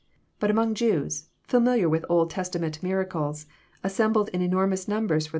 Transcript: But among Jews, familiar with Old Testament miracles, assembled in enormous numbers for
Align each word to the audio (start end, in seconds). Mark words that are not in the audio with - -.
But 0.39 0.49
among 0.49 0.73
Jews, 0.73 1.27
familiar 1.43 1.87
with 1.87 2.05
Old 2.09 2.31
Testament 2.31 2.81
miracles, 2.81 3.45
assembled 3.83 4.29
in 4.29 4.41
enormous 4.41 4.87
numbers 4.87 5.27
for 5.27 5.29